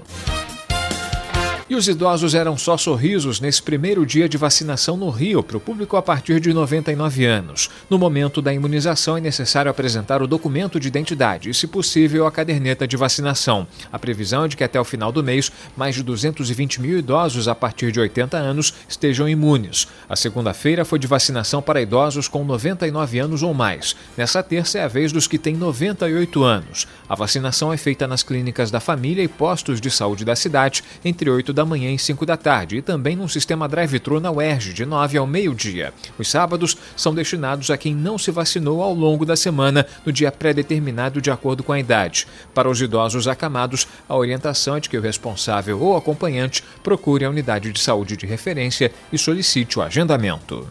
E 1.67 1.73
os 1.73 1.87
idosos 1.87 2.35
eram 2.35 2.55
só 2.55 2.77
sorrisos 2.77 3.39
nesse 3.39 3.59
primeiro 3.59 4.05
dia 4.05 4.29
de 4.29 4.37
vacinação 4.37 4.95
no 4.95 5.09
Rio 5.09 5.41
para 5.41 5.57
o 5.57 5.59
público 5.59 5.97
a 5.97 6.01
partir 6.01 6.39
de 6.39 6.53
99 6.53 7.25
anos. 7.25 7.71
No 7.89 7.97
momento 7.97 8.39
da 8.39 8.53
imunização 8.53 9.17
é 9.17 9.21
necessário 9.21 9.71
apresentar 9.71 10.21
o 10.21 10.27
documento 10.27 10.79
de 10.79 10.87
identidade 10.87 11.49
e, 11.49 11.55
se 11.55 11.65
possível, 11.65 12.27
a 12.27 12.31
caderneta 12.31 12.87
de 12.87 12.95
vacinação. 12.95 13.65
A 13.91 13.97
previsão 13.97 14.45
é 14.45 14.47
de 14.47 14.55
que 14.55 14.63
até 14.63 14.79
o 14.79 14.83
final 14.83 15.11
do 15.11 15.23
mês, 15.23 15.51
mais 15.75 15.95
de 15.95 16.03
220 16.03 16.79
mil 16.81 16.99
idosos 16.99 17.47
a 17.47 17.55
partir 17.55 17.91
de 17.91 17.99
80 17.99 18.37
anos 18.37 18.71
estejam 18.87 19.27
imunes. 19.27 19.87
A 20.07 20.15
segunda-feira 20.15 20.85
foi 20.85 20.99
de 20.99 21.07
vacinação 21.07 21.63
para 21.63 21.81
idosos 21.81 22.27
com 22.27 22.45
99 22.45 23.17
anos 23.17 23.41
ou 23.41 23.55
mais. 23.55 23.95
Nessa 24.15 24.43
terça 24.43 24.77
é 24.77 24.83
a 24.83 24.87
vez 24.87 25.11
dos 25.11 25.25
que 25.25 25.39
têm 25.39 25.55
98 25.55 26.43
anos. 26.43 26.85
A 27.09 27.15
vacinação 27.15 27.73
é 27.73 27.77
feita 27.77 28.05
nas 28.05 28.21
clínicas 28.21 28.69
da 28.69 28.79
família 28.79 29.23
e 29.23 29.27
postos 29.27 29.81
de 29.81 29.89
saúde 29.89 30.23
da 30.23 30.35
cidade 30.35 30.83
entre 31.03 31.27
8 31.27 31.54
da 31.55 31.65
manhã 31.65 31.91
e 31.91 31.97
5 31.97 32.25
da 32.25 32.37
tarde 32.37 32.77
e 32.77 32.81
também 32.81 33.15
num 33.15 33.27
sistema 33.27 33.67
drive-thru 33.67 34.19
na 34.19 34.29
UERJ, 34.29 34.73
de 34.73 34.85
9 34.85 35.17
ao 35.17 35.25
meio-dia. 35.25 35.93
Os 36.19 36.29
sábados 36.29 36.77
são 36.95 37.15
destinados 37.15 37.71
a 37.71 37.77
quem 37.77 37.95
não 37.95 38.17
se 38.17 38.29
vacinou 38.29 38.83
ao 38.83 38.93
longo 38.93 39.25
da 39.25 39.35
semana, 39.35 39.87
no 40.05 40.11
dia 40.11 40.31
pré-determinado 40.31 41.21
de 41.21 41.31
acordo 41.31 41.63
com 41.63 41.71
a 41.71 41.79
idade. 41.79 42.27
Para 42.53 42.69
os 42.69 42.79
idosos 42.81 43.27
acamados, 43.27 43.87
a 44.07 44.15
orientação 44.15 44.75
é 44.75 44.79
de 44.79 44.89
que 44.89 44.97
o 44.97 45.01
responsável 45.01 45.81
ou 45.81 45.95
acompanhante 45.95 46.63
procure 46.83 47.25
a 47.25 47.29
unidade 47.29 47.71
de 47.71 47.79
saúde 47.79 48.17
de 48.17 48.25
referência 48.25 48.91
e 49.11 49.17
solicite 49.17 49.79
o 49.79 49.81
agendamento. 49.81 50.67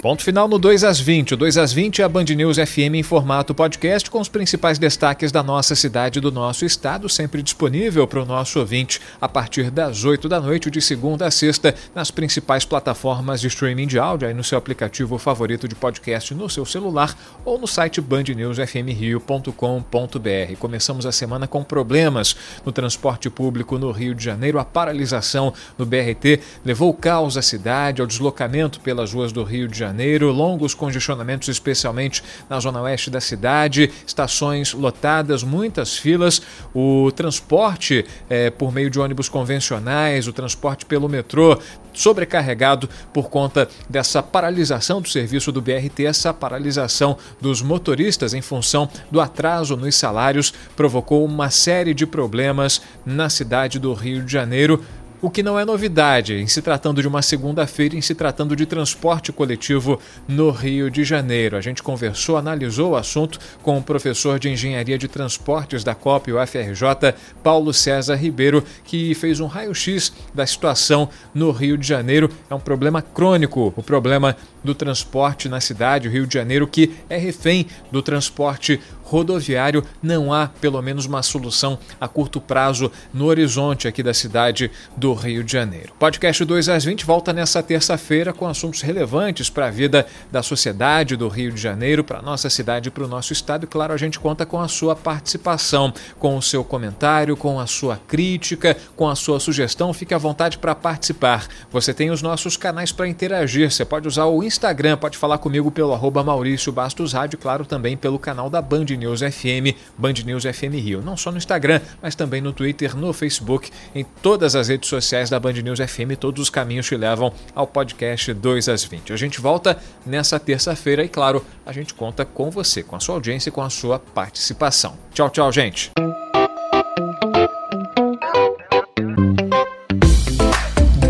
Ponto 0.00 0.24
final 0.24 0.48
no 0.48 0.58
2 0.58 0.82
às 0.82 0.98
20. 0.98 1.34
O 1.34 1.36
2 1.36 1.58
às 1.58 1.74
20 1.74 2.00
é 2.00 2.04
a 2.06 2.08
Band 2.08 2.24
News 2.24 2.56
FM 2.56 2.94
em 2.94 3.02
formato 3.02 3.54
podcast 3.54 4.10
com 4.10 4.18
os 4.18 4.30
principais 4.30 4.78
destaques 4.78 5.30
da 5.30 5.42
nossa 5.42 5.74
cidade 5.74 6.18
e 6.18 6.22
do 6.22 6.32
nosso 6.32 6.64
estado, 6.64 7.06
sempre 7.06 7.42
disponível 7.42 8.06
para 8.06 8.22
o 8.22 8.24
nosso 8.24 8.58
ouvinte 8.58 8.98
a 9.20 9.28
partir 9.28 9.70
das 9.70 10.02
8 10.02 10.26
da 10.26 10.40
noite, 10.40 10.70
de 10.70 10.80
segunda 10.80 11.26
a 11.26 11.30
sexta, 11.30 11.74
nas 11.94 12.10
principais 12.10 12.64
plataformas 12.64 13.42
de 13.42 13.48
streaming 13.48 13.86
de 13.86 13.98
áudio, 13.98 14.26
aí 14.26 14.32
no 14.32 14.42
seu 14.42 14.56
aplicativo 14.56 15.18
favorito 15.18 15.68
de 15.68 15.74
podcast 15.74 16.34
no 16.34 16.48
seu 16.48 16.64
celular 16.64 17.14
ou 17.44 17.58
no 17.58 17.66
site 17.66 18.00
bandnewsfmrio.com.br. 18.00 20.56
Começamos 20.58 21.04
a 21.04 21.12
semana 21.12 21.46
com 21.46 21.62
problemas 21.62 22.34
no 22.64 22.72
transporte 22.72 23.28
público 23.28 23.78
no 23.78 23.90
Rio 23.90 24.14
de 24.14 24.24
Janeiro. 24.24 24.58
A 24.58 24.64
paralisação 24.64 25.52
no 25.76 25.84
BRT 25.84 26.40
levou 26.64 26.94
caos 26.94 27.36
à 27.36 27.42
cidade, 27.42 28.00
ao 28.00 28.06
deslocamento 28.06 28.80
pelas 28.80 29.12
ruas 29.12 29.30
do 29.30 29.44
Rio 29.44 29.68
de 29.68 29.76
Janeiro 29.76 29.89
Janeiro, 29.90 30.30
longos 30.30 30.72
congestionamentos, 30.72 31.48
especialmente 31.48 32.22
na 32.48 32.60
zona 32.60 32.80
oeste 32.82 33.10
da 33.10 33.20
cidade, 33.20 33.90
estações 34.06 34.72
lotadas, 34.72 35.42
muitas 35.42 35.98
filas, 35.98 36.40
o 36.72 37.10
transporte 37.10 38.06
é, 38.28 38.50
por 38.50 38.72
meio 38.72 38.88
de 38.88 39.00
ônibus 39.00 39.28
convencionais, 39.28 40.28
o 40.28 40.32
transporte 40.32 40.86
pelo 40.86 41.08
metrô 41.08 41.58
sobrecarregado 41.92 42.88
por 43.12 43.28
conta 43.28 43.68
dessa 43.88 44.22
paralisação 44.22 45.00
do 45.00 45.08
serviço 45.08 45.50
do 45.50 45.60
BRT, 45.60 46.04
essa 46.04 46.32
paralisação 46.32 47.16
dos 47.40 47.60
motoristas 47.62 48.32
em 48.32 48.40
função 48.40 48.88
do 49.10 49.20
atraso 49.20 49.76
nos 49.76 49.96
salários 49.96 50.52
provocou 50.76 51.24
uma 51.24 51.50
série 51.50 51.92
de 51.92 52.06
problemas 52.06 52.80
na 53.04 53.28
cidade 53.28 53.78
do 53.78 53.92
Rio 53.92 54.22
de 54.22 54.32
Janeiro. 54.32 54.84
O 55.22 55.28
que 55.28 55.42
não 55.42 55.58
é 55.58 55.66
novidade 55.66 56.36
em 56.36 56.46
se 56.46 56.62
tratando 56.62 57.02
de 57.02 57.06
uma 57.06 57.20
segunda-feira, 57.20 57.94
em 57.94 58.00
se 58.00 58.14
tratando 58.14 58.56
de 58.56 58.64
transporte 58.64 59.30
coletivo 59.30 60.00
no 60.26 60.50
Rio 60.50 60.90
de 60.90 61.04
Janeiro. 61.04 61.58
A 61.58 61.60
gente 61.60 61.82
conversou, 61.82 62.38
analisou 62.38 62.92
o 62.92 62.96
assunto 62.96 63.38
com 63.62 63.76
o 63.76 63.82
professor 63.82 64.38
de 64.38 64.48
Engenharia 64.48 64.96
de 64.96 65.08
Transportes 65.08 65.84
da 65.84 65.94
COP 65.94 66.32
UFRJ, 66.32 67.14
Paulo 67.42 67.74
César 67.74 68.14
Ribeiro, 68.14 68.64
que 68.82 69.14
fez 69.14 69.40
um 69.40 69.46
raio-x 69.46 70.10
da 70.32 70.46
situação 70.46 71.10
no 71.34 71.50
Rio 71.50 71.76
de 71.76 71.86
Janeiro. 71.86 72.30
É 72.48 72.54
um 72.54 72.60
problema 72.60 73.02
crônico, 73.02 73.74
o 73.76 73.82
problema 73.82 74.34
do 74.62 74.74
transporte 74.74 75.48
na 75.48 75.60
cidade, 75.60 76.08
o 76.08 76.10
Rio 76.10 76.26
de 76.26 76.34
Janeiro, 76.34 76.66
que 76.66 76.94
é 77.08 77.16
refém 77.16 77.66
do 77.90 78.02
transporte 78.02 78.80
rodoviário, 79.10 79.84
não 80.00 80.32
há 80.32 80.46
pelo 80.46 80.80
menos 80.80 81.04
uma 81.04 81.20
solução 81.20 81.76
a 82.00 82.06
curto 82.06 82.40
prazo 82.40 82.92
no 83.12 83.26
horizonte 83.26 83.88
aqui 83.88 84.04
da 84.04 84.14
cidade 84.14 84.70
do 84.96 85.12
Rio 85.14 85.42
de 85.42 85.50
Janeiro. 85.50 85.92
Podcast 85.98 86.44
2 86.44 86.68
às 86.68 86.84
20 86.84 87.04
volta 87.04 87.32
nessa 87.32 87.60
terça-feira 87.60 88.32
com 88.32 88.46
assuntos 88.46 88.82
relevantes 88.82 89.50
para 89.50 89.66
a 89.66 89.70
vida 89.70 90.06
da 90.30 90.44
sociedade 90.44 91.16
do 91.16 91.26
Rio 91.26 91.50
de 91.50 91.60
Janeiro, 91.60 92.04
para 92.04 92.20
a 92.20 92.22
nossa 92.22 92.48
cidade 92.48 92.88
e 92.88 92.90
para 92.92 93.02
o 93.02 93.08
nosso 93.08 93.32
estado. 93.32 93.64
E 93.64 93.66
claro, 93.66 93.92
a 93.92 93.96
gente 93.96 94.20
conta 94.20 94.46
com 94.46 94.60
a 94.60 94.68
sua 94.68 94.94
participação, 94.94 95.92
com 96.18 96.36
o 96.36 96.42
seu 96.42 96.62
comentário, 96.62 97.36
com 97.36 97.58
a 97.58 97.66
sua 97.66 97.96
crítica, 97.96 98.76
com 98.94 99.08
a 99.08 99.16
sua 99.16 99.40
sugestão. 99.40 99.92
Fique 99.92 100.14
à 100.14 100.18
vontade 100.18 100.56
para 100.56 100.74
participar. 100.74 101.48
Você 101.72 101.92
tem 101.92 102.10
os 102.10 102.22
nossos 102.22 102.56
canais 102.56 102.92
para 102.92 103.08
interagir. 103.08 103.72
Você 103.72 103.84
pode 103.84 104.06
usar 104.06 104.26
o 104.26 104.42
Instagram, 104.44 104.49
pode 104.98 105.16
falar 105.16 105.38
comigo 105.38 105.70
pelo 105.70 105.92
arroba 105.92 106.24
Maurício 106.24 106.72
Bastos 106.72 107.12
Rádio, 107.12 107.38
claro, 107.38 107.64
também 107.64 107.96
pelo 107.96 108.18
canal 108.18 108.50
da 108.50 108.60
Band 108.60 108.84
News 108.84 109.20
FM, 109.20 109.76
Band 109.96 110.14
News 110.24 110.44
FM 110.44 110.74
Rio. 110.74 111.02
Não 111.02 111.16
só 111.16 111.30
no 111.30 111.38
Instagram, 111.38 111.80
mas 112.02 112.14
também 112.14 112.40
no 112.40 112.52
Twitter, 112.52 112.96
no 112.96 113.12
Facebook, 113.12 113.70
em 113.94 114.04
todas 114.22 114.56
as 114.56 114.68
redes 114.68 114.88
sociais 114.88 115.30
da 115.30 115.38
Band 115.38 115.52
News 115.52 115.78
FM. 115.78 116.16
Todos 116.18 116.42
os 116.42 116.50
caminhos 116.50 116.86
te 116.86 116.96
levam 116.96 117.32
ao 117.54 117.66
podcast 117.66 118.32
2 118.32 118.68
às 118.68 118.84
20. 118.84 119.12
A 119.12 119.16
gente 119.16 119.40
volta 119.40 119.78
nessa 120.04 120.38
terça-feira 120.38 121.04
e, 121.04 121.08
claro, 121.08 121.44
a 121.64 121.72
gente 121.72 121.94
conta 121.94 122.24
com 122.24 122.50
você, 122.50 122.82
com 122.82 122.96
a 122.96 123.00
sua 123.00 123.14
audiência 123.16 123.50
e 123.50 123.52
com 123.52 123.62
a 123.62 123.70
sua 123.70 123.98
participação. 123.98 124.96
Tchau, 125.12 125.30
tchau, 125.30 125.52
gente. 125.52 125.90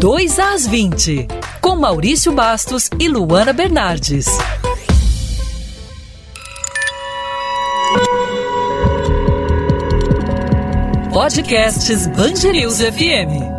Dois 0.00 0.38
às 0.38 0.66
20, 0.66 1.26
com 1.26 1.49
Maurício 1.80 2.30
Bastos 2.30 2.90
e 2.98 3.08
Luana 3.08 3.54
Bernardes. 3.54 4.26
Podcasts 11.10 12.06
News 12.52 12.80
FM. 12.80 13.49